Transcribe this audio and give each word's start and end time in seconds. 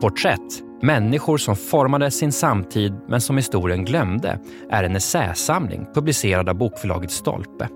Porträtt, 0.00 0.62
människor 0.82 1.38
som 1.38 1.56
formade 1.56 2.10
sin 2.10 2.32
samtid 2.32 2.92
men 3.08 3.20
som 3.20 3.36
historien 3.36 3.84
glömde, 3.84 4.38
är 4.70 4.84
en 4.84 4.96
essäsamling 4.96 5.86
publicerad 5.94 6.48
av 6.48 6.54
bokförlaget 6.54 7.10
Stolpe. 7.10 7.68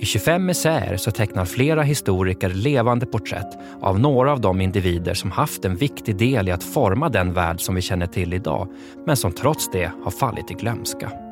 I 0.00 0.04
25 0.04 0.50
essäer 0.50 0.96
så 0.96 1.10
tecknar 1.10 1.44
flera 1.44 1.82
historiker 1.82 2.48
levande 2.48 3.06
porträtt 3.06 3.58
av 3.80 4.00
några 4.00 4.32
av 4.32 4.40
de 4.40 4.60
individer 4.60 5.14
som 5.14 5.30
haft 5.30 5.64
en 5.64 5.76
viktig 5.76 6.16
del 6.16 6.48
i 6.48 6.52
att 6.52 6.64
forma 6.64 7.08
den 7.08 7.32
värld 7.32 7.60
som 7.60 7.74
vi 7.74 7.82
känner 7.82 8.06
till 8.06 8.34
idag, 8.34 8.68
men 9.06 9.16
som 9.16 9.32
trots 9.32 9.70
det 9.72 9.92
har 10.04 10.10
fallit 10.10 10.50
i 10.50 10.54
glömska. 10.54 11.29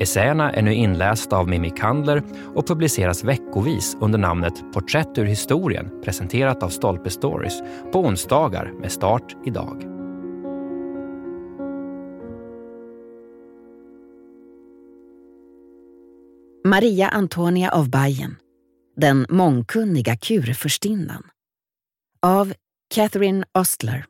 Essäerna 0.00 0.52
är 0.52 0.62
nu 0.62 0.74
inlästa 0.74 1.36
av 1.36 1.48
Mimmi 1.48 1.70
Kandler 1.70 2.22
och 2.54 2.66
publiceras 2.66 3.24
veckovis 3.24 3.96
under 4.00 4.18
namnet 4.18 4.72
Porträtt 4.72 5.18
ur 5.18 5.24
historien 5.24 6.02
presenterat 6.04 6.62
av 6.62 6.68
Stolpe 6.68 7.10
Stories 7.10 7.60
på 7.92 8.00
onsdagar 8.00 8.72
med 8.80 8.92
start 8.92 9.36
idag. 9.46 9.84
Maria 16.64 17.08
Antonia 17.08 17.70
av 17.70 17.90
Bayern, 17.90 18.36
den 18.96 19.26
mångkunniga 19.28 20.16
kurfurstinnan. 20.16 21.22
Av 22.22 22.52
Catherine 22.94 23.44
Ostler. 23.52 24.04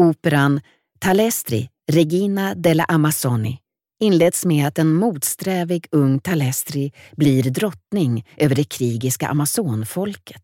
Operan 0.00 0.60
Talestri 0.98 1.68
Regina 1.92 2.54
della 2.54 2.84
Amazzoni 2.84 3.58
inleds 4.00 4.44
med 4.44 4.66
att 4.66 4.78
en 4.78 4.94
motsträvig 4.94 5.86
ung 5.90 6.20
Talestri 6.20 6.92
blir 7.16 7.42
drottning 7.42 8.26
över 8.36 8.54
det 8.54 8.64
krigiska 8.64 9.28
amazonfolket. 9.28 10.42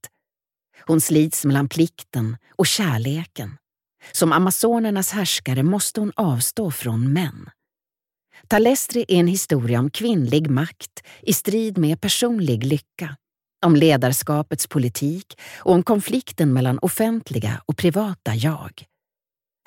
Hon 0.86 1.00
slits 1.00 1.44
mellan 1.44 1.68
plikten 1.68 2.36
och 2.56 2.66
kärleken. 2.66 3.56
Som 4.12 4.32
amazonernas 4.32 5.10
härskare 5.12 5.62
måste 5.62 6.00
hon 6.00 6.12
avstå 6.16 6.70
från 6.70 7.12
män. 7.12 7.50
Talestri 8.48 9.04
är 9.08 9.20
en 9.20 9.26
historia 9.26 9.80
om 9.80 9.90
kvinnlig 9.90 10.50
makt 10.50 11.02
i 11.22 11.32
strid 11.32 11.78
med 11.78 12.00
personlig 12.00 12.64
lycka, 12.64 13.16
om 13.66 13.76
ledarskapets 13.76 14.66
politik 14.66 15.40
och 15.58 15.72
om 15.72 15.82
konflikten 15.82 16.52
mellan 16.52 16.78
offentliga 16.78 17.62
och 17.66 17.76
privata 17.76 18.34
jag. 18.34 18.89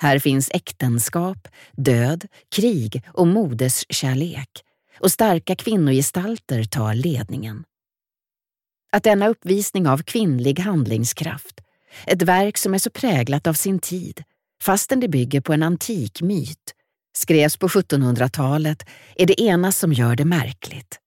Här 0.04 0.18
finns 0.18 0.50
äktenskap, 0.54 1.48
död, 1.72 2.26
krig 2.54 3.02
och 3.08 3.26
moderskärlek 3.26 4.48
och 5.00 5.10
starka 5.10 5.56
kvinnogestalter 5.56 6.64
tar 6.64 6.94
ledningen. 6.94 7.64
Att 8.92 9.02
denna 9.02 9.28
uppvisning 9.28 9.88
av 9.88 10.02
kvinnlig 10.02 10.58
handlingskraft, 10.58 11.60
ett 12.06 12.22
verk 12.22 12.58
som 12.58 12.74
är 12.74 12.78
så 12.78 12.90
präglat 12.90 13.46
av 13.46 13.52
sin 13.54 13.78
tid, 13.78 14.22
fastän 14.62 15.00
det 15.00 15.08
bygger 15.08 15.40
på 15.40 15.52
en 15.52 15.62
antik 15.62 16.22
myt, 16.22 16.74
skrevs 17.16 17.56
på 17.56 17.68
1700-talet 17.68 18.86
är 19.16 19.26
det 19.26 19.40
ena 19.40 19.72
som 19.72 19.92
gör 19.92 20.16
det 20.16 20.24
märkligt. 20.24 20.98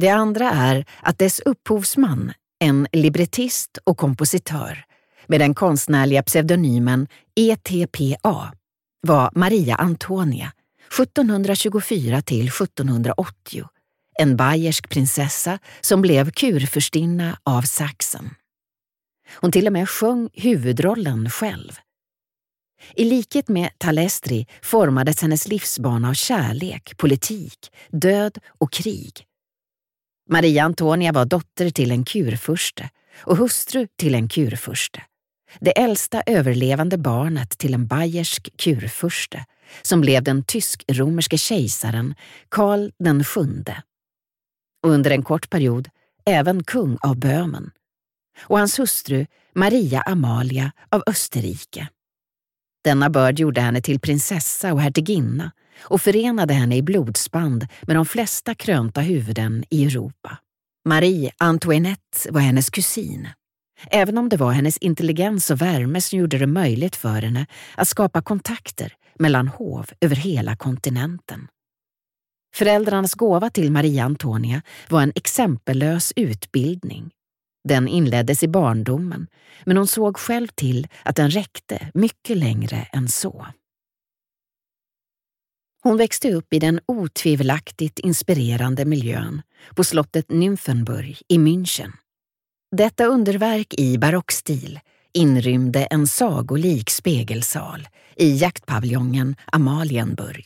Det 0.00 0.08
andra 0.08 0.50
är 0.50 0.84
att 1.00 1.18
dess 1.18 1.40
upphovsman, 1.40 2.32
en 2.58 2.88
librettist 2.92 3.78
och 3.84 3.96
kompositör, 3.98 4.85
med 5.28 5.40
den 5.40 5.54
konstnärliga 5.54 6.22
pseudonymen 6.22 7.08
ETPA 7.34 8.52
var 9.00 9.30
Maria 9.34 9.74
Antonia 9.74 10.52
1724 11.00 12.22
till 12.22 12.48
1780, 12.48 13.64
en 14.18 14.36
bayersk 14.36 14.88
prinsessa 14.88 15.58
som 15.80 16.02
blev 16.02 16.30
kurfurstinna 16.30 17.38
av 17.44 17.62
Sachsen. 17.62 18.30
Hon 19.34 19.52
till 19.52 19.66
och 19.66 19.72
med 19.72 19.88
sjöng 19.88 20.28
huvudrollen 20.32 21.30
själv. 21.30 21.72
I 22.94 23.04
likhet 23.04 23.48
med 23.48 23.70
Talestri 23.78 24.46
formades 24.62 25.22
hennes 25.22 25.48
livsbana 25.48 26.08
av 26.08 26.14
kärlek, 26.14 26.96
politik, 26.96 27.72
död 27.90 28.38
och 28.58 28.72
krig. 28.72 29.24
Maria 30.30 30.64
Antonia 30.64 31.12
var 31.12 31.24
dotter 31.24 31.70
till 31.70 31.90
en 31.90 32.04
kurfurste 32.04 32.90
och 33.20 33.36
hustru 33.36 33.86
till 33.96 34.14
en 34.14 34.28
kurfurste 34.28 35.02
det 35.60 35.78
äldsta 35.78 36.22
överlevande 36.26 36.98
barnet 36.98 37.58
till 37.58 37.74
en 37.74 37.86
bayersk 37.86 38.56
kurfurste 38.56 39.44
som 39.82 40.00
blev 40.00 40.22
den 40.22 40.44
tysk-romerske 40.44 41.38
kejsaren 41.38 42.14
Karl 42.48 42.90
den 42.98 43.24
sjunde. 43.24 43.82
Och 44.82 44.90
under 44.90 45.10
en 45.10 45.22
kort 45.22 45.50
period 45.50 45.88
även 46.26 46.64
kung 46.64 46.98
av 47.00 47.16
Böhmen. 47.16 47.70
Och 48.42 48.58
hans 48.58 48.78
hustru 48.78 49.26
Maria 49.54 50.00
Amalia 50.00 50.72
av 50.90 51.02
Österrike. 51.06 51.88
Denna 52.84 53.10
börd 53.10 53.38
gjorde 53.38 53.60
henne 53.60 53.80
till 53.80 54.00
prinsessa 54.00 54.72
och 54.72 54.80
hertiginna 54.80 55.52
och 55.80 56.00
förenade 56.00 56.54
henne 56.54 56.76
i 56.76 56.82
blodsband 56.82 57.66
med 57.82 57.96
de 57.96 58.06
flesta 58.06 58.54
krönta 58.54 59.00
huvuden 59.00 59.64
i 59.70 59.84
Europa. 59.84 60.38
Marie 60.84 61.32
Antoinette 61.38 62.30
var 62.30 62.40
hennes 62.40 62.70
kusin 62.70 63.28
Även 63.90 64.18
om 64.18 64.28
det 64.28 64.36
var 64.36 64.52
hennes 64.52 64.78
intelligens 64.78 65.50
och 65.50 65.62
värme 65.62 66.00
som 66.00 66.18
gjorde 66.18 66.38
det 66.38 66.46
möjligt 66.46 66.96
för 66.96 67.22
henne 67.22 67.46
att 67.74 67.88
skapa 67.88 68.22
kontakter 68.22 68.92
mellan 69.18 69.48
hov 69.48 69.90
över 70.00 70.16
hela 70.16 70.56
kontinenten. 70.56 71.48
Föräldrarnas 72.54 73.14
gåva 73.14 73.50
till 73.50 73.72
Maria 73.72 74.04
Antonia 74.04 74.62
var 74.88 75.02
en 75.02 75.12
exempellös 75.14 76.12
utbildning. 76.16 77.10
Den 77.68 77.88
inleddes 77.88 78.42
i 78.42 78.48
barndomen, 78.48 79.26
men 79.64 79.76
hon 79.76 79.86
såg 79.86 80.16
själv 80.16 80.48
till 80.48 80.88
att 81.02 81.16
den 81.16 81.30
räckte 81.30 81.90
mycket 81.94 82.36
längre 82.36 82.88
än 82.92 83.08
så. 83.08 83.46
Hon 85.82 85.96
växte 85.96 86.32
upp 86.32 86.52
i 86.52 86.58
den 86.58 86.80
otvivelaktigt 86.86 87.98
inspirerande 87.98 88.84
miljön 88.84 89.42
på 89.74 89.84
slottet 89.84 90.30
Nymphenburg 90.30 91.22
i 91.28 91.38
München 91.38 91.92
detta 92.76 93.04
underverk 93.04 93.74
i 93.74 93.98
barockstil 93.98 94.80
inrymde 95.14 95.84
en 95.84 96.06
sagolik 96.06 96.90
spegelsal 96.90 97.88
i 98.16 98.36
jaktpaviljongen 98.36 99.36
Amalienburg, 99.52 100.44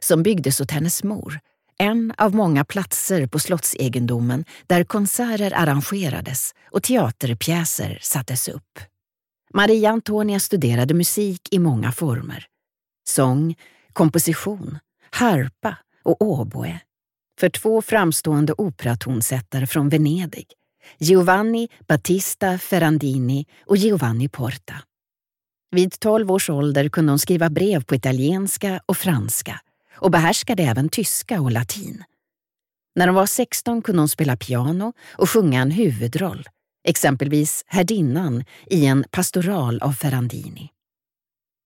som 0.00 0.22
byggdes 0.22 0.60
åt 0.60 0.70
hennes 0.70 1.04
mor, 1.04 1.40
en 1.78 2.14
av 2.18 2.34
många 2.34 2.64
platser 2.64 3.26
på 3.26 3.38
slottsegendomen 3.38 4.44
där 4.66 4.84
konserter 4.84 5.52
arrangerades 5.56 6.52
och 6.70 6.82
teaterpjäser 6.82 7.98
sattes 8.02 8.48
upp. 8.48 8.78
Maria 9.54 9.90
Antonia 9.90 10.40
studerade 10.40 10.94
musik 10.94 11.48
i 11.50 11.58
många 11.58 11.92
former. 11.92 12.46
Sång, 13.08 13.54
komposition, 13.92 14.78
harpa 15.10 15.76
och 16.04 16.22
oboe. 16.22 16.80
För 17.40 17.48
två 17.48 17.82
framstående 17.82 18.54
operatonsättare 18.58 19.66
från 19.66 19.88
Venedig 19.88 20.57
Giovanni 20.98 21.68
Battista 21.88 22.58
Ferrandini 22.58 23.46
och 23.66 23.76
Giovanni 23.76 24.28
Porta. 24.28 24.74
Vid 25.70 26.00
tolv 26.00 26.32
års 26.32 26.50
ålder 26.50 26.88
kunde 26.88 27.12
hon 27.12 27.18
skriva 27.18 27.50
brev 27.50 27.84
på 27.84 27.94
italienska 27.94 28.80
och 28.86 28.96
franska 28.96 29.60
och 29.94 30.10
behärskade 30.10 30.62
även 30.62 30.88
tyska 30.88 31.40
och 31.40 31.52
latin. 31.52 32.04
När 32.96 33.06
hon 33.06 33.14
var 33.14 33.26
16 33.26 33.82
kunde 33.82 34.00
hon 34.00 34.08
spela 34.08 34.36
piano 34.36 34.92
och 35.10 35.30
sjunga 35.30 35.62
en 35.62 35.70
huvudroll, 35.70 36.48
exempelvis 36.88 37.64
herdinnan 37.66 38.44
i 38.66 38.86
en 38.86 39.04
pastoral 39.10 39.80
av 39.80 39.92
Ferrandini. 39.92 40.70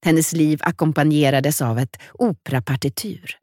Hennes 0.04 0.32
liv 0.32 0.60
ackompanjerades 0.62 1.62
av 1.62 1.78
ett 1.78 1.96
operapartitur. 2.12 3.41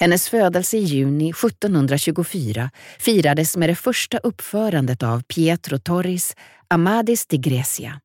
Hennes 0.00 0.28
födelse 0.28 0.76
i 0.76 0.80
juni 0.80 1.30
1724 1.30 2.70
firades 2.98 3.56
med 3.56 3.68
det 3.68 3.74
första 3.74 4.18
uppförandet 4.18 5.02
av 5.02 5.22
Pietro 5.22 5.78
Torris 5.78 6.36
Amadis 6.68 7.26
di 7.26 7.36
Grecia. 7.38 8.00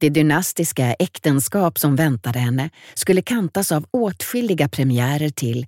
Det 0.00 0.08
dynastiska 0.08 0.94
äktenskap 0.94 1.78
som 1.78 1.96
väntade 1.96 2.38
henne 2.38 2.70
skulle 2.94 3.22
kantas 3.22 3.72
av 3.72 3.86
åtskilliga 3.90 4.68
premiärer 4.68 5.30
till, 5.30 5.66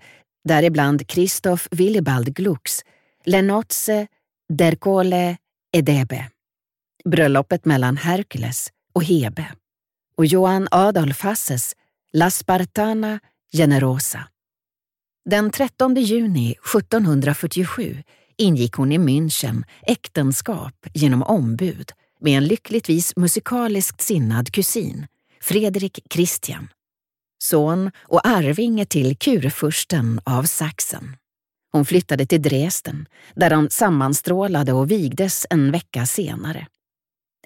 däribland 0.49 1.03
Christoph 1.09 1.67
Willibald 1.71 2.35
Glucks 2.35 2.83
Lenotze 3.25 4.07
Dercole 4.49 5.37
Edebe, 5.73 6.31
bröllopet 7.05 7.65
mellan 7.65 7.97
Hercules 7.97 8.69
och 8.95 9.05
Hebe 9.05 9.47
och 10.17 10.27
Johan 10.27 10.69
Adolf 10.71 11.21
Hasses 11.21 11.73
La 12.13 12.31
Spartana 12.31 13.21
Generosa. 13.53 14.29
Den 15.31 15.51
13 15.51 15.95
juni 15.95 16.55
1747 16.75 18.03
ingick 18.37 18.75
hon 18.75 18.93
i 18.93 18.99
München 18.99 19.65
äktenskap 19.83 20.87
genom 20.95 21.23
ombud 21.23 21.93
med 22.21 22.37
en 22.39 22.45
lyckligtvis 22.45 23.17
musikaliskt 23.17 24.01
sinnad 24.01 24.53
kusin, 24.53 25.07
Fredrik 25.41 26.01
Christian, 26.11 26.69
son 27.43 27.91
och 28.03 28.27
arvinge 28.27 28.87
till 28.87 29.17
kurfursten 29.17 30.21
av 30.25 30.43
Sachsen. 30.43 31.17
Hon 31.73 31.85
flyttade 31.85 32.27
till 32.27 32.43
Dresden 32.43 33.07
där 33.35 33.51
de 33.51 33.71
sammanstrålade 33.71 34.73
och 34.73 34.91
vigdes 34.91 35.47
en 35.51 35.73
vecka 35.73 36.07
senare. 36.07 36.67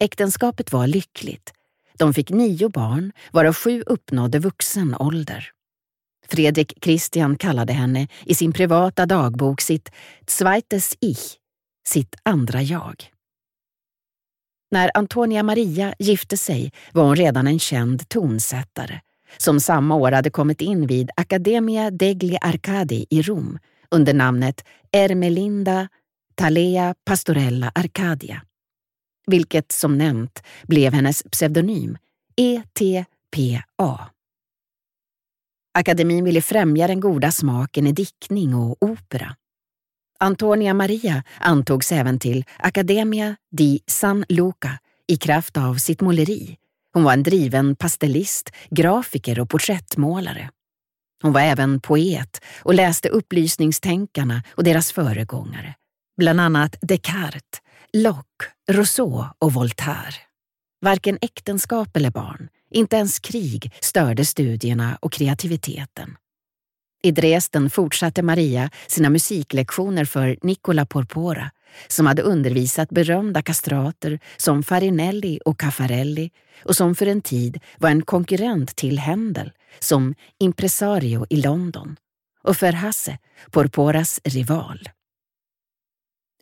Äktenskapet 0.00 0.72
var 0.72 0.86
lyckligt. 0.86 1.52
De 1.98 2.14
fick 2.14 2.30
nio 2.30 2.68
barn, 2.68 3.12
varav 3.32 3.54
sju 3.54 3.82
uppnådde 3.86 4.38
vuxen 4.38 4.96
ålder. 4.98 5.52
Fredrik 6.30 6.72
Christian 6.84 7.36
kallade 7.36 7.72
henne 7.72 8.08
i 8.24 8.34
sin 8.34 8.52
privata 8.52 9.06
dagbok 9.06 9.60
sitt 9.60 9.90
zweites 10.26 10.96
Ich, 11.00 11.36
sitt 11.88 12.14
andra 12.22 12.62
jag. 12.62 13.10
När 14.70 14.90
Antonia 14.94 15.42
Maria 15.42 15.94
gifte 15.98 16.36
sig 16.36 16.72
var 16.92 17.04
hon 17.04 17.16
redan 17.16 17.46
en 17.46 17.58
känd 17.58 18.08
tonsättare 18.08 19.00
som 19.36 19.60
samma 19.60 19.94
år 19.94 20.12
hade 20.12 20.30
kommit 20.30 20.60
in 20.60 20.86
vid 20.86 21.10
Accademia 21.16 21.90
degli 21.90 22.36
Arcadi 22.40 23.06
i 23.10 23.22
Rom 23.22 23.58
under 23.90 24.14
namnet 24.14 24.64
Ermelinda 24.92 25.88
Talea 26.34 26.94
Pastorella 27.04 27.72
Arcadia, 27.74 28.42
vilket 29.26 29.72
som 29.72 29.98
nämnt 29.98 30.42
blev 30.62 30.92
hennes 30.92 31.22
pseudonym 31.22 31.98
ETPA. 32.36 34.10
Akademin 35.78 36.24
ville 36.24 36.42
främja 36.42 36.86
den 36.86 37.00
goda 37.00 37.30
smaken 37.30 37.86
i 37.86 37.92
diktning 37.92 38.54
och 38.54 38.76
opera. 38.80 39.36
Antonia 40.18 40.74
Maria 40.74 41.22
antogs 41.38 41.92
även 41.92 42.18
till 42.18 42.44
Accademia 42.58 43.36
di 43.56 43.80
San 43.86 44.24
Luca 44.28 44.78
i 45.08 45.16
kraft 45.16 45.56
av 45.56 45.74
sitt 45.74 46.00
måleri. 46.00 46.56
Hon 46.92 47.04
var 47.04 47.12
en 47.12 47.22
driven 47.22 47.76
pastellist, 47.76 48.50
grafiker 48.70 49.40
och 49.40 49.50
porträttmålare. 49.50 50.50
Hon 51.22 51.32
var 51.32 51.40
även 51.40 51.80
poet 51.80 52.40
och 52.62 52.74
läste 52.74 53.08
upplysningstänkarna 53.08 54.42
och 54.48 54.64
deras 54.64 54.92
föregångare, 54.92 55.74
bland 56.16 56.40
annat 56.40 56.76
Descartes, 56.82 57.42
Locke, 57.92 58.46
Rousseau 58.70 59.24
och 59.38 59.52
Voltaire. 59.52 60.14
Varken 60.80 61.18
äktenskap 61.20 61.96
eller 61.96 62.10
barn, 62.10 62.48
inte 62.70 62.96
ens 62.96 63.18
krig 63.18 63.72
störde 63.80 64.24
studierna 64.24 64.98
och 65.00 65.12
kreativiteten. 65.12 66.16
I 67.02 67.10
Dresden 67.10 67.70
fortsatte 67.70 68.22
Maria 68.22 68.70
sina 68.86 69.10
musiklektioner 69.10 70.04
för 70.04 70.38
Nicola 70.42 70.86
Porpora 70.86 71.50
som 71.88 72.06
hade 72.06 72.22
undervisat 72.22 72.90
berömda 72.90 73.42
kastrater 73.42 74.20
som 74.36 74.62
Farinelli 74.62 75.40
och 75.44 75.60
Caffarelli 75.60 76.30
och 76.64 76.76
som 76.76 76.94
för 76.94 77.06
en 77.06 77.22
tid 77.22 77.58
var 77.78 77.90
en 77.90 78.02
konkurrent 78.02 78.76
till 78.76 78.98
Händel 78.98 79.52
som 79.78 80.14
impresario 80.38 81.26
i 81.30 81.36
London 81.36 81.96
och 82.42 82.56
för 82.56 82.72
Hasse, 82.72 83.18
Porporas 83.50 84.20
rival. 84.24 84.88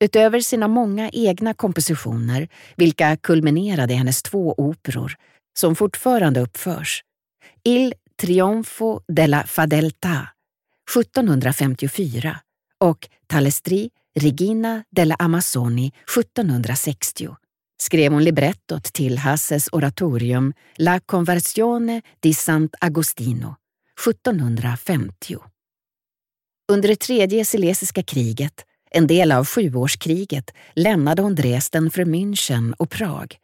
Utöver 0.01 0.41
sina 0.41 0.69
många 0.69 1.11
egna 1.13 1.55
kompositioner, 1.55 2.49
vilka 2.77 3.17
kulminerade 3.17 3.93
i 3.93 3.97
hennes 3.97 4.23
två 4.23 4.55
operor, 4.59 5.17
som 5.59 5.77
fortfarande 5.77 6.41
uppförs, 6.41 7.03
Il 7.65 7.95
Trionfo 8.21 9.01
della 9.09 9.45
Fadeltà 9.47 10.29
1754 10.97 12.41
och 12.85 13.09
Talestri 13.27 13.91
Regina 14.21 14.85
della 14.91 15.15
Amazzoni 15.15 15.87
1760 15.87 17.37
skrev 17.83 18.13
hon 18.13 18.25
librettot 18.25 18.85
till 18.93 19.19
Hasses 19.19 19.69
oratorium 19.73 20.53
La 20.77 21.01
Conversione 21.01 22.03
di 22.21 22.33
Sant'Agostino 22.33 23.55
1750. 24.07 25.37
Under 26.73 26.89
det 26.89 26.97
tredje 26.97 27.45
silesiska 27.45 28.03
kriget, 28.03 28.65
en 28.91 29.07
del 29.07 29.33
av 29.33 29.47
sjuårskriget, 29.47 30.51
lämnade 30.75 31.23
hon 31.23 31.35
Dresden 31.35 31.91
för 31.91 32.05
München 32.05 32.75
och 32.79 32.91
Prag. 32.91 33.39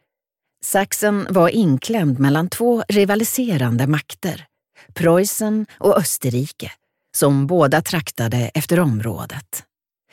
Sachsen 0.65 1.27
var 1.29 1.49
inklämd 1.49 2.19
mellan 2.19 2.49
två 2.49 2.83
rivaliserande 2.87 3.87
makter, 3.87 4.45
Preussen 4.93 5.65
och 5.71 5.97
Österrike, 5.97 6.71
som 7.17 7.47
båda 7.47 7.81
traktade 7.81 8.37
efter 8.53 8.79
området. 8.79 9.63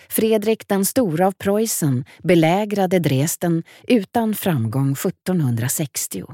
Fredrik 0.08 0.69
den 0.69 0.84
store 0.84 1.26
av 1.26 1.32
Preussen 1.32 2.04
belägrade 2.22 2.99
Dresden 2.99 3.62
utan 3.88 4.34
framgång 4.34 4.93
1760. 4.93 6.25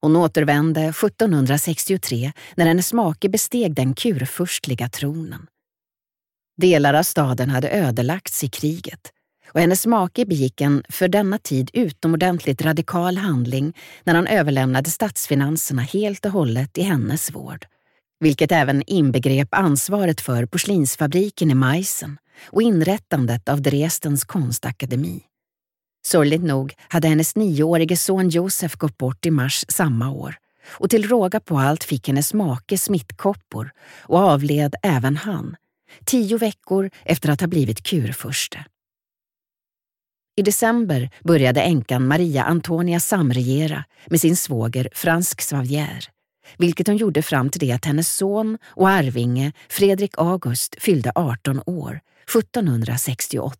Hon 0.00 0.16
återvände 0.16 0.80
1763 0.80 2.32
när 2.54 2.66
hennes 2.66 2.92
make 2.92 3.28
besteg 3.28 3.74
den 3.74 3.94
kurfurstliga 3.94 4.88
tronen. 4.88 5.46
Delar 6.56 6.94
av 6.94 7.02
staden 7.02 7.50
hade 7.50 7.70
ödelagts 7.70 8.44
i 8.44 8.48
kriget 8.48 9.12
och 9.54 9.60
hennes 9.60 9.86
make 9.86 10.26
begick 10.26 10.60
en 10.60 10.82
för 10.88 11.08
denna 11.08 11.38
tid 11.38 11.70
utomordentligt 11.72 12.62
radikal 12.62 13.16
handling 13.16 13.76
när 14.04 14.14
han 14.14 14.26
överlämnade 14.26 14.90
statsfinanserna 14.90 15.82
helt 15.82 16.26
och 16.26 16.32
hållet 16.32 16.78
i 16.78 16.82
hennes 16.82 17.30
vård, 17.30 17.66
vilket 18.20 18.52
även 18.52 18.82
inbegrep 18.86 19.48
ansvaret 19.50 20.20
för 20.20 20.46
porslinsfabriken 20.46 21.50
i 21.50 21.54
Meissen 21.54 22.18
och 22.46 22.62
inrättandet 22.62 23.48
av 23.48 23.62
Dresdens 23.62 24.24
konstakademi. 24.24 25.20
Sorgligt 26.06 26.42
nog 26.42 26.74
hade 26.88 27.08
hennes 27.08 27.36
nioårige 27.36 27.96
son 27.96 28.28
Josef 28.28 28.76
gått 28.76 28.98
bort 28.98 29.26
i 29.26 29.30
mars 29.30 29.64
samma 29.68 30.10
år 30.10 30.36
och 30.66 30.90
till 30.90 31.08
råga 31.08 31.40
på 31.40 31.58
allt 31.58 31.84
fick 31.84 32.08
hennes 32.08 32.34
make 32.34 32.78
smittkoppor 32.78 33.70
och 34.00 34.18
avled 34.18 34.74
även 34.82 35.16
han, 35.16 35.56
tio 36.04 36.38
veckor 36.38 36.90
efter 37.04 37.30
att 37.30 37.40
ha 37.40 37.48
blivit 37.48 37.82
kurfurste. 37.82 38.64
I 40.36 40.42
december 40.42 41.10
började 41.24 41.62
änkan 41.62 42.06
Maria 42.06 42.44
Antonia 42.44 43.00
samregera 43.00 43.84
med 44.06 44.20
sin 44.20 44.36
svåger 44.36 44.88
Fransk 44.92 45.38
Xavier, 45.38 46.04
vilket 46.58 46.86
hon 46.86 46.96
gjorde 46.96 47.22
fram 47.22 47.50
till 47.50 47.60
det 47.60 47.72
att 47.72 47.84
hennes 47.84 48.16
son 48.16 48.58
och 48.64 48.88
arvinge 48.88 49.52
Fredrik 49.68 50.14
August 50.18 50.74
fyllde 50.78 51.12
18 51.14 51.62
år 51.66 52.00
1768. 52.28 53.56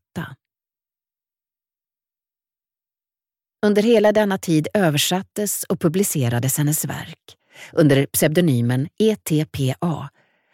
Under 3.67 3.83
hela 3.83 4.13
denna 4.13 4.39
tid 4.39 4.69
översattes 4.75 5.65
och 5.65 5.81
publicerades 5.81 6.59
hennes 6.59 6.85
verk 6.85 7.37
under 7.73 8.07
pseudonymen 8.07 8.89
ETPA 8.99 10.11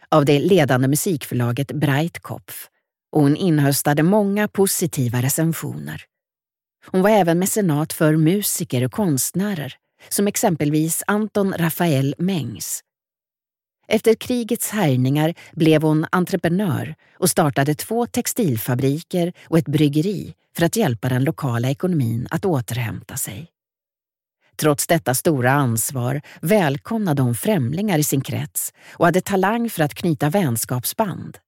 av 0.09 0.25
det 0.25 0.41
ledande 0.41 0.88
musikförlaget 0.88 1.73
Breitkopf 1.73 2.69
och 3.12 3.22
hon 3.22 3.37
inhöstade 3.37 4.02
många 4.02 4.49
positiva 4.49 5.22
recensioner. 5.22 6.05
Hon 6.87 7.02
var 7.02 7.10
även 7.10 7.38
mecenat 7.38 7.93
för 7.93 8.16
musiker 8.16 8.84
och 8.84 8.93
konstnärer 8.93 9.74
som 10.08 10.27
exempelvis 10.27 11.03
Anton 11.06 11.55
Rafael 11.58 12.15
Mengs 12.19 12.82
efter 13.88 14.15
krigets 14.15 14.70
härjningar 14.70 15.34
blev 15.53 15.82
hon 15.82 16.06
entreprenör 16.12 16.94
och 17.12 17.31
startade 17.31 17.74
två 17.74 18.06
textilfabriker 18.06 19.32
och 19.44 19.58
ett 19.58 19.69
bryggeri 19.69 20.34
för 20.56 20.65
att 20.65 20.77
hjälpa 20.77 21.08
den 21.08 21.24
lokala 21.24 21.70
ekonomin 21.70 22.29
att 22.31 22.44
återhämta 22.44 23.17
sig. 23.17 23.48
Trots 24.56 24.86
detta 24.86 25.15
stora 25.15 25.53
ansvar 25.53 26.20
välkomnade 26.41 27.22
hon 27.22 27.34
främlingar 27.34 27.98
i 27.98 28.05
sin 28.05 28.20
krets 28.20 28.72
och 28.93 29.06
hade 29.06 29.20
talang 29.20 29.70
för 29.70 29.82
att 29.82 29.94
knyta 29.94 30.31
vänskapsband. 30.31 31.38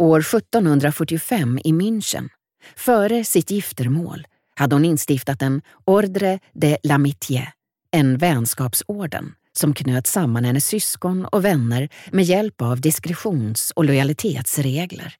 År 0.00 0.20
1745 0.20 1.58
i 1.64 1.72
München, 1.72 2.28
före 2.76 3.24
sitt 3.24 3.50
giftermål, 3.50 4.26
hade 4.56 4.74
hon 4.74 4.84
instiftat 4.84 5.42
en 5.42 5.62
Ordre 5.84 6.38
de 6.52 6.76
l'Amitié, 6.82 7.46
en 7.90 8.18
vänskapsorden 8.18 9.34
som 9.52 9.74
knöt 9.74 10.06
samman 10.06 10.44
hennes 10.44 10.66
syskon 10.66 11.24
och 11.24 11.44
vänner 11.44 11.88
med 12.12 12.24
hjälp 12.24 12.62
av 12.62 12.80
diskretions 12.80 13.72
och 13.76 13.84
lojalitetsregler. 13.84 15.14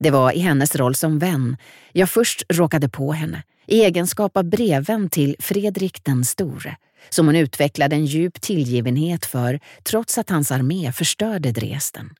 Det 0.00 0.10
var 0.10 0.32
i 0.32 0.38
hennes 0.38 0.76
roll 0.76 0.94
som 0.94 1.18
vän 1.18 1.56
jag 1.92 2.10
först 2.10 2.42
råkade 2.48 2.88
på 2.88 3.12
henne 3.12 3.42
i 3.66 3.84
egenskap 3.84 4.36
av 4.36 4.44
brevvän 4.44 5.10
till 5.10 5.36
Fredrik 5.38 6.04
den 6.04 6.24
store, 6.24 6.76
som 7.08 7.26
hon 7.26 7.36
utvecklade 7.36 7.96
en 7.96 8.06
djup 8.06 8.40
tillgivenhet 8.40 9.26
för 9.26 9.60
trots 9.82 10.18
att 10.18 10.30
hans 10.30 10.52
armé 10.52 10.92
förstörde 10.92 11.52
Dresden. 11.52 12.10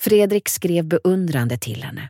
Fredrik 0.00 0.48
skrev 0.48 0.84
beundrande 0.84 1.58
till 1.58 1.82
henne. 1.82 2.08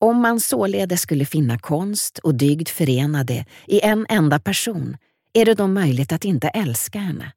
Om 0.00 0.20
man 0.20 0.40
således 0.40 1.00
skulle 1.00 1.24
finna 1.24 1.58
konst 1.58 2.18
och 2.18 2.34
dygd 2.34 2.68
förenade 2.68 3.44
i 3.66 3.80
en 3.80 4.06
enda 4.08 4.38
person 4.38 4.96
är 5.32 5.44
det 5.44 5.54
då 5.54 5.66
möjligt 5.66 6.12
att 6.12 6.24
inte 6.24 6.48
älska 6.48 6.98
henne? 6.98 7.32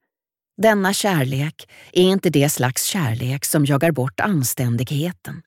Denna 0.61 0.93
kärlek 0.93 1.69
är 1.91 2.03
inte 2.03 2.29
det 2.29 2.49
slags 2.49 2.83
kärlek 2.85 3.45
som 3.45 3.65
jagar 3.65 3.91
bort 3.91 4.19
anständigheten. 4.19 5.41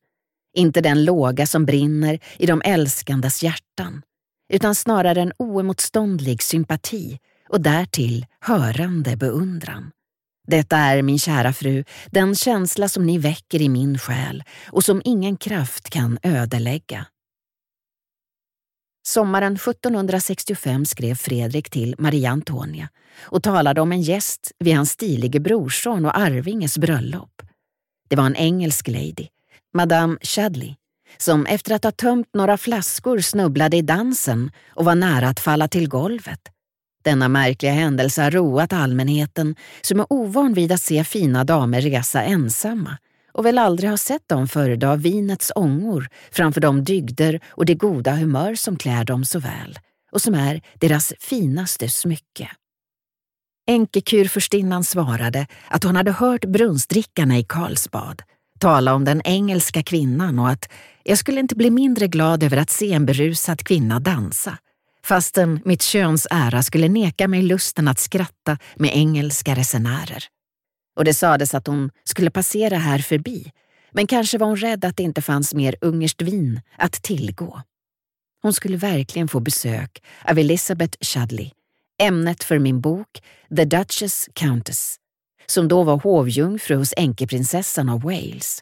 Inte 0.56 0.80
den 0.80 1.04
låga 1.04 1.46
som 1.46 1.66
brinner 1.66 2.18
i 2.38 2.46
de 2.46 2.62
älskandes 2.64 3.42
hjärtan, 3.42 4.02
utan 4.52 4.74
snarare 4.74 5.20
en 5.20 5.32
oemotståndlig 5.36 6.42
sympati 6.42 7.18
och 7.48 7.60
därtill 7.60 8.26
hörande 8.40 9.16
beundran. 9.16 9.90
Detta 10.46 10.76
är, 10.76 11.02
min 11.02 11.18
kära 11.18 11.52
fru, 11.52 11.84
den 12.10 12.34
känsla 12.34 12.88
som 12.88 13.06
ni 13.06 13.18
väcker 13.18 13.62
i 13.62 13.68
min 13.68 13.98
själ 13.98 14.42
och 14.66 14.84
som 14.84 15.02
ingen 15.04 15.36
kraft 15.36 15.90
kan 15.90 16.18
ödelägga. 16.22 17.06
Sommaren 19.06 19.56
1765 19.56 20.86
skrev 20.86 21.14
Fredrik 21.14 21.70
till 21.70 21.94
Maria 21.98 22.30
Antonia 22.30 22.88
och 23.20 23.42
talade 23.42 23.80
om 23.80 23.92
en 23.92 24.02
gäst 24.02 24.52
vid 24.58 24.76
hans 24.76 24.90
stilige 24.90 25.40
brorson 25.40 26.04
och 26.04 26.18
arvinges 26.18 26.78
bröllop. 26.78 27.42
Det 28.08 28.16
var 28.16 28.26
en 28.26 28.36
engelsk 28.36 28.88
lady, 28.88 29.26
Madame 29.74 30.18
Chadley, 30.22 30.74
som 31.18 31.46
efter 31.46 31.74
att 31.74 31.84
ha 31.84 31.90
tömt 31.90 32.28
några 32.34 32.56
flaskor 32.56 33.18
snubblade 33.18 33.76
i 33.76 33.82
dansen 33.82 34.50
och 34.68 34.84
var 34.84 34.94
nära 34.94 35.28
att 35.28 35.40
falla 35.40 35.68
till 35.68 35.88
golvet. 35.88 36.40
Denna 37.02 37.28
märkliga 37.28 37.72
händelse 37.72 38.22
har 38.22 38.30
roat 38.30 38.72
allmänheten 38.72 39.56
som 39.82 40.00
är 40.00 40.06
ovan 40.10 40.54
vid 40.54 40.72
att 40.72 40.80
se 40.80 41.04
fina 41.04 41.44
damer 41.44 41.80
resa 41.80 42.22
ensamma 42.22 42.98
och 43.32 43.46
väl 43.46 43.58
aldrig 43.58 43.90
har 43.90 43.96
sett 43.96 44.28
dem 44.28 44.48
föredra 44.48 44.96
vinets 44.96 45.52
ångor 45.54 46.08
framför 46.30 46.60
de 46.60 46.84
dygder 46.84 47.40
och 47.48 47.66
det 47.66 47.74
goda 47.74 48.12
humör 48.12 48.54
som 48.54 48.76
klär 48.76 49.04
dem 49.04 49.24
så 49.24 49.38
väl 49.38 49.78
och 50.12 50.22
som 50.22 50.34
är 50.34 50.62
deras 50.74 51.12
finaste 51.20 51.88
smycke. 51.88 52.50
Änkekurfurstinnan 53.68 54.84
svarade 54.84 55.46
att 55.68 55.84
hon 55.84 55.96
hade 55.96 56.12
hört 56.12 56.44
brunstdrickarna 56.44 57.38
i 57.38 57.44
Karlsbad 57.44 58.22
tala 58.60 58.94
om 58.94 59.04
den 59.04 59.22
engelska 59.24 59.82
kvinnan 59.82 60.38
och 60.38 60.48
att 60.48 60.70
jag 61.02 61.18
skulle 61.18 61.40
inte 61.40 61.56
bli 61.56 61.70
mindre 61.70 62.06
glad 62.06 62.42
över 62.42 62.56
att 62.56 62.70
se 62.70 62.92
en 62.92 63.06
berusad 63.06 63.64
kvinna 63.64 64.00
dansa 64.00 64.58
fastän 65.04 65.60
mitt 65.64 65.82
köns 65.82 66.26
ära 66.30 66.62
skulle 66.62 66.88
neka 66.88 67.28
mig 67.28 67.42
lusten 67.42 67.88
att 67.88 67.98
skratta 67.98 68.58
med 68.76 68.90
engelska 68.96 69.54
resenärer. 69.54 70.24
Och 70.96 71.04
det 71.04 71.14
sades 71.14 71.54
att 71.54 71.66
hon 71.66 71.90
skulle 72.04 72.30
passera 72.30 72.76
här 72.76 72.98
förbi, 72.98 73.52
men 73.92 74.06
kanske 74.06 74.38
var 74.38 74.46
hon 74.46 74.56
rädd 74.56 74.84
att 74.84 74.96
det 74.96 75.02
inte 75.02 75.22
fanns 75.22 75.54
mer 75.54 75.76
ungerskt 75.80 76.22
vin 76.22 76.60
att 76.78 76.92
tillgå. 76.92 77.62
Hon 78.42 78.52
skulle 78.52 78.76
verkligen 78.76 79.28
få 79.28 79.40
besök 79.40 80.02
av 80.24 80.38
Elizabeth 80.38 80.98
Chudley, 81.00 81.50
ämnet 82.02 82.44
för 82.44 82.58
min 82.58 82.80
bok 82.80 83.22
The 83.56 83.64
Duchess 83.64 84.28
Countess, 84.32 84.96
som 85.46 85.68
då 85.68 85.82
var 85.82 85.96
hovjungfru 85.98 86.76
hos 86.76 86.94
änkeprinsessan 86.96 87.88
av 87.88 88.02
Wales. 88.02 88.60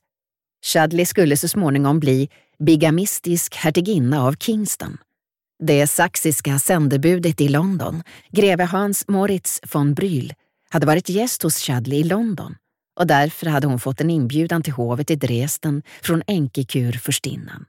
Chudley 0.65 1.07
skulle 1.07 1.37
så 1.37 1.49
småningom 1.49 2.01
bli 2.01 2.29
bigamistisk 2.59 3.55
hertiginna 3.55 4.23
av 4.23 4.33
Kingston. 4.33 4.99
Det 5.63 5.87
saxiska 5.87 6.59
sändebudet 6.59 7.41
i 7.41 7.49
London, 7.49 8.03
greve 8.31 8.65
Hans 8.65 9.09
Moritz 9.09 9.61
von 9.73 9.95
Brühl 9.95 10.33
hade 10.71 10.87
varit 10.87 11.09
gäst 11.09 11.43
hos 11.43 11.59
Chadley 11.59 12.01
i 12.01 12.05
London 12.05 12.55
och 13.01 13.07
därför 13.07 13.47
hade 13.47 13.67
hon 13.67 13.79
fått 13.79 14.01
en 14.01 14.11
inbjudan 14.11 14.63
till 14.63 14.73
hovet 14.73 15.11
i 15.11 15.17
Dresden 15.17 15.83
från 16.03 16.23
änkekurfurstinnan. 16.27 17.65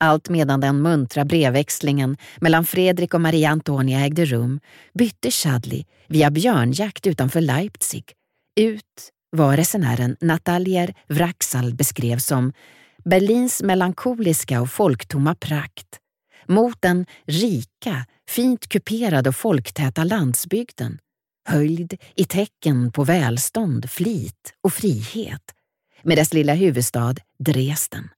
Allt 0.00 0.28
medan 0.28 0.60
den 0.60 0.82
muntra 0.82 1.24
brevväxlingen 1.24 2.16
mellan 2.36 2.64
Fredrik 2.64 3.14
och 3.14 3.20
Maria 3.20 3.50
Antonia 3.50 4.00
ägde 4.00 4.24
rum 4.24 4.60
bytte 4.94 5.30
Chadley 5.30 5.84
via 6.08 6.30
björnjakt 6.30 7.06
utanför 7.06 7.40
Leipzig 7.40 8.04
ut 8.60 9.10
vad 9.30 9.56
resenären 9.56 10.16
Natalier 10.20 10.94
Wraxall 11.08 11.74
beskrev 11.74 12.18
som 12.18 12.52
Berlins 13.04 13.62
melankoliska 13.62 14.60
och 14.60 14.70
folktomma 14.70 15.34
prakt 15.34 16.00
mot 16.48 16.82
den 16.82 17.06
rika, 17.24 18.06
fint 18.28 18.68
kuperade 18.68 19.28
och 19.28 19.36
folktäta 19.36 20.04
landsbygden 20.04 20.98
Höjd 21.48 21.96
i 22.14 22.24
tecken 22.24 22.92
på 22.92 23.04
välstånd, 23.04 23.90
flit 23.90 24.54
och 24.62 24.72
frihet 24.72 25.42
med 26.02 26.18
dess 26.18 26.34
lilla 26.34 26.54
huvudstad 26.54 27.14
Dresden. 27.38 28.08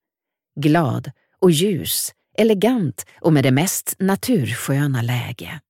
Glad 0.60 1.10
och 1.38 1.50
ljus, 1.50 2.12
elegant 2.38 3.06
och 3.20 3.32
med 3.32 3.44
det 3.44 3.50
mest 3.50 3.94
natursköna 3.98 5.02
läge. 5.02 5.60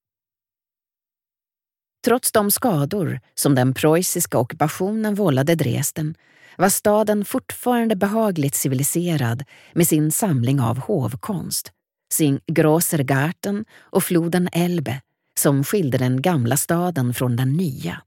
Trots 2.05 2.33
de 2.33 2.51
skador 2.51 3.21
som 3.35 3.55
den 3.55 3.75
preussiska 3.75 4.39
ockupationen 4.39 5.15
vållade 5.15 5.55
Dresden 5.55 6.15
var 6.57 6.69
staden 6.69 7.25
fortfarande 7.25 7.97
behagligt 7.97 8.55
civiliserad 8.55 9.45
med 9.73 9.87
sin 9.87 10.13
samling 10.13 10.61
av 10.61 10.79
hovkonst, 10.79 11.73
sin 12.13 12.41
Grossergarten 12.47 13.65
och 13.81 14.05
floden 14.05 14.49
Elbe 14.53 15.01
som 15.39 15.65
skilde 15.65 15.99
den 15.99 16.23
gamla 16.23 16.57
staden 16.57 17.15
från 17.15 17.37
den 17.37 17.53
nya. 17.53 18.03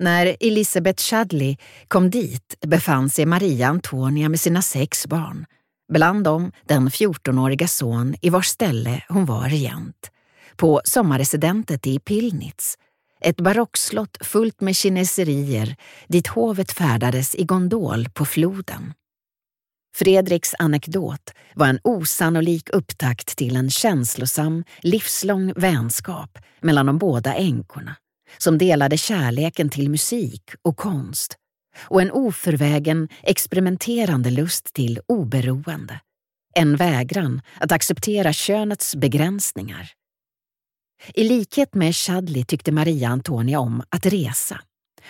När 0.00 0.36
Elisabeth 0.40 1.02
Chadley 1.02 1.56
kom 1.88 2.10
dit 2.10 2.56
befann 2.66 3.10
sig 3.10 3.26
Maria 3.26 3.68
Antonia 3.68 4.28
med 4.28 4.40
sina 4.40 4.62
sex 4.62 5.06
barn, 5.06 5.46
bland 5.92 6.24
dem 6.24 6.52
den 6.66 6.88
14-åriga 6.88 7.68
son 7.68 8.14
i 8.22 8.30
vars 8.30 8.46
ställe 8.46 9.04
hon 9.08 9.24
var 9.24 9.48
regent, 9.48 10.10
på 10.56 10.80
sommarresidentet 10.84 11.86
i 11.86 11.98
Pilnitz, 11.98 12.78
ett 13.20 13.40
barockslott 13.40 14.16
fullt 14.20 14.60
med 14.60 14.76
kineserier 14.76 15.76
dit 16.08 16.26
hovet 16.26 16.72
färdades 16.72 17.34
i 17.34 17.44
gondol 17.44 18.08
på 18.08 18.24
floden. 18.24 18.94
Fredriks 19.96 20.54
anekdot 20.58 21.30
var 21.54 21.66
en 21.66 21.78
osannolik 21.84 22.68
upptakt 22.70 23.36
till 23.36 23.56
en 23.56 23.70
känslosam, 23.70 24.64
livslång 24.80 25.52
vänskap 25.56 26.38
mellan 26.60 26.86
de 26.86 26.98
båda 26.98 27.34
änkorna 27.34 27.96
som 28.38 28.58
delade 28.58 28.96
kärleken 28.96 29.70
till 29.70 29.90
musik 29.90 30.50
och 30.62 30.76
konst 30.76 31.36
och 31.78 32.02
en 32.02 32.10
oförvägen 32.10 33.08
experimenterande 33.22 34.30
lust 34.30 34.72
till 34.72 35.00
oberoende. 35.08 36.00
En 36.54 36.76
vägran 36.76 37.40
att 37.60 37.72
acceptera 37.72 38.32
könets 38.32 38.96
begränsningar. 38.96 39.90
I 41.14 41.24
likhet 41.24 41.74
med 41.74 41.94
Chadli 41.94 42.44
tyckte 42.44 42.72
Maria 42.72 43.08
Antonia 43.08 43.60
om 43.60 43.82
att 43.88 44.06
resa. 44.06 44.60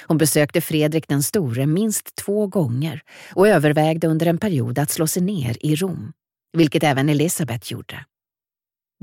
Hon 0.03 0.19
besökte 0.19 0.61
Fredrik 0.61 1.09
den 1.09 1.23
store 1.23 1.67
minst 1.67 2.17
två 2.17 2.47
gånger 2.47 3.01
och 3.35 3.49
övervägde 3.49 4.07
under 4.07 4.27
en 4.27 4.39
period 4.39 4.79
att 4.79 4.91
slå 4.91 5.07
sig 5.07 5.23
ner 5.23 5.57
i 5.61 5.77
Rom, 5.77 6.13
vilket 6.57 6.83
även 6.83 7.09
Elisabeth 7.09 7.73
gjorde. 7.73 8.05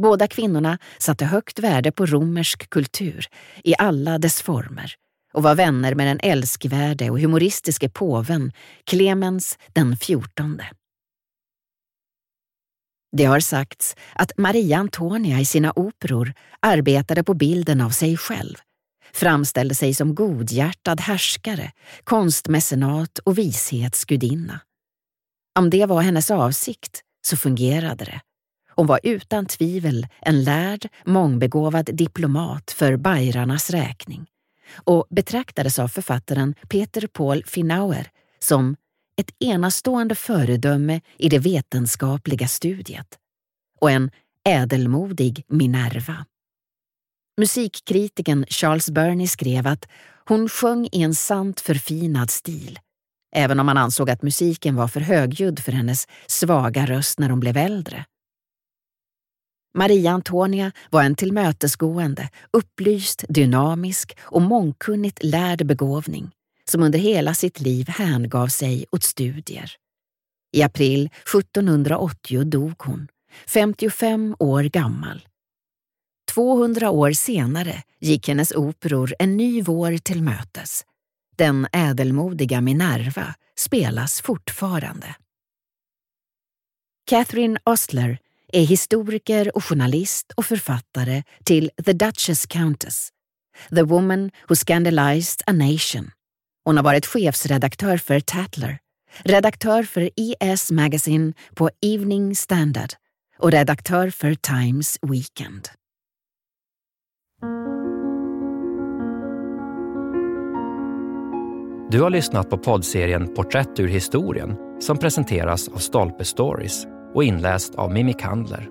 Båda 0.02 0.28
kvinnorna 0.28 0.78
satte 0.98 1.26
högt 1.26 1.60
värde 1.60 1.92
på 1.92 2.06
romersk 2.06 2.70
kultur 2.70 3.26
i 3.64 3.74
alla 3.78 4.18
dess 4.18 4.42
former 4.42 4.96
och 5.34 5.44
var 5.44 5.56
vänner 5.56 5.96
med 5.96 6.08
den 6.08 6.20
älskvärde 6.24 7.10
och 7.10 7.20
humoristiske 7.20 7.90
påven 7.90 8.52
Clemens 8.84 9.58
den 9.74 9.98
fjortonde. 9.98 10.68
Det 13.18 13.26
har 13.26 13.40
sagts 13.40 13.96
att 14.14 14.32
Maria 14.38 14.78
Antonia 14.78 15.40
i 15.40 15.46
sina 15.46 15.74
operor 15.76 16.34
arbetade 16.60 17.24
på 17.24 17.34
bilden 17.34 17.82
av 17.82 17.90
sig 17.90 18.18
själv 18.18 18.56
framställde 19.14 19.76
sig 19.76 19.94
som 19.94 20.16
godhjärtad 20.16 21.02
härskare, 21.02 21.72
konstmecenat 22.04 23.20
och 23.20 23.38
vishetsgudinna. 23.38 24.60
Om 25.60 25.70
det 25.70 25.86
var 25.86 26.02
hennes 26.02 26.32
avsikt 26.32 27.02
så 27.28 27.38
fungerade 27.38 28.06
det. 28.06 28.22
Hon 28.76 28.88
var 28.88 29.00
utan 29.04 29.46
tvivel 29.46 30.08
en 30.22 30.44
lärd, 30.44 30.88
mångbegåvad 31.06 31.90
diplomat 31.94 32.72
för 32.72 32.98
bajrarnas 32.98 33.70
räkning 33.70 34.26
och 34.76 35.08
betraktades 35.10 35.80
av 35.80 35.88
författaren 35.88 36.56
Peter 36.70 37.08
Paul 37.08 37.44
Finauer 37.46 38.08
som 38.40 38.76
ett 39.18 39.36
enastående 39.40 40.16
föredöme 40.16 41.02
i 41.18 41.30
det 41.30 41.40
vetenskapliga 41.40 42.48
studiet 42.48 43.08
och 43.80 43.92
en 43.92 44.12
ädelmodig 44.50 45.46
Minerva. 45.48 46.26
Musikkritikern 47.42 48.46
Charles 48.50 48.90
Burney 48.90 49.28
skrev 49.28 49.68
att 49.68 49.88
hon 50.26 50.50
sjöng 50.50 50.90
i 50.92 51.02
en 51.02 51.16
sant 51.16 51.62
förfinad 51.62 52.30
stil, 52.30 52.80
även 53.36 53.60
om 53.60 53.68
han 53.68 53.78
ansåg 53.78 54.10
att 54.10 54.22
musiken 54.22 54.76
var 54.76 54.88
för 54.88 55.00
högljudd 55.00 55.60
för 55.60 55.72
hennes 55.72 56.08
svaga 56.28 56.86
röst 56.86 57.20
när 57.20 57.30
hon 57.30 57.40
blev 57.40 57.58
äldre. 57.58 58.06
Maria 59.78 60.12
Antonia 60.12 60.72
var 60.90 61.04
en 61.04 61.16
tillmötesgående, 61.16 62.30
upplyst, 62.54 63.26
dynamisk 63.30 64.18
och 64.22 64.42
mångkunnigt 64.42 65.24
lärd 65.24 65.66
begåvning 65.66 66.32
som 66.66 66.84
under 66.84 67.00
hela 67.00 67.34
sitt 67.34 67.60
liv 67.60 67.90
hängav 67.90 68.48
sig 68.48 68.86
åt 68.92 69.04
studier. 69.04 69.72
I 70.54 70.64
april 70.64 71.10
1780 71.36 72.44
dog 72.44 72.76
hon, 72.78 73.08
55 73.48 74.36
år 74.40 74.64
gammal, 74.64 75.22
200 76.34 76.90
år 76.90 77.12
senare 77.12 77.84
gick 78.00 78.28
hennes 78.28 78.52
operor 78.52 79.16
en 79.20 79.38
ny 79.38 79.62
vår 79.62 79.98
till 79.98 80.24
mötes. 80.24 80.86
Den 81.38 81.68
ädelmodiga 81.72 82.62
Minerva 82.62 83.36
spelas 83.58 84.22
fortfarande. 84.22 85.16
Catherine 87.10 87.60
Ostler 87.64 88.18
är 88.54 88.64
historiker 88.64 89.56
och 89.56 89.64
journalist 89.64 90.32
och 90.36 90.46
författare 90.46 91.24
till 91.44 91.72
The 91.86 91.94
Duchess 91.94 92.46
Countess, 92.46 93.10
The 93.70 93.84
Woman 93.84 94.32
Who 94.50 94.56
Scandalized 94.56 95.42
a 95.48 95.52
Nation. 95.52 96.12
Hon 96.66 96.78
har 96.78 96.84
varit 96.84 97.06
chefsredaktör 97.06 97.98
för 97.98 98.20
Tatler, 98.20 98.80
redaktör 99.20 99.84
för 99.84 100.10
ES 100.16 100.72
Magazine 100.72 101.34
på 101.56 101.70
Evening 101.82 102.36
Standard 102.36 102.94
och 103.38 103.52
redaktör 103.52 104.10
för 104.10 104.36
Times 104.36 104.98
Weekend. 105.02 105.70
Du 111.92 112.02
har 112.02 112.10
lyssnat 112.10 112.50
på 112.50 112.58
poddserien 112.58 113.28
Porträtt 113.36 113.80
ur 113.80 113.88
historien 113.88 114.56
som 114.80 114.98
presenteras 114.98 115.68
av 115.68 115.78
Stolpe 115.78 116.26
Stories 116.26 116.88
och 117.14 117.24
inläst 117.24 117.76
av 117.76 117.92
Mimmi 117.92 118.14
Kandler. 118.14 118.70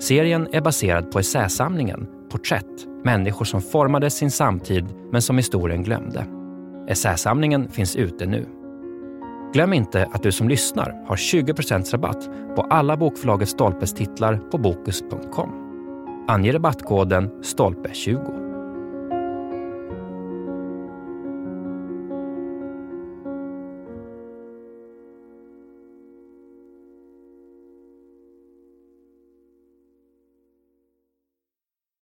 Serien 0.00 0.48
är 0.52 0.60
baserad 0.60 1.10
på 1.10 1.18
essäsamlingen 1.18 2.06
Porträtt, 2.30 2.86
människor 3.04 3.44
som 3.44 3.62
formade 3.62 4.10
sin 4.10 4.30
samtid 4.30 4.84
men 5.12 5.22
som 5.22 5.36
historien 5.36 5.82
glömde. 5.82 6.26
Essäsamlingen 6.88 7.68
finns 7.68 7.96
ute 7.96 8.26
nu. 8.26 8.46
Glöm 9.52 9.72
inte 9.72 10.08
att 10.12 10.22
du 10.22 10.32
som 10.32 10.48
lyssnar 10.48 11.04
har 11.06 11.16
20% 11.16 11.92
rabatt 11.92 12.30
på 12.56 12.62
alla 12.62 12.96
bokförlaget 12.96 13.48
Stolpes 13.48 13.94
titlar 13.94 14.36
på 14.36 14.58
Bokus.com. 14.58 15.50
Ange 16.28 16.52
rabattkoden 16.52 17.30
STOLPE20. 17.42 18.45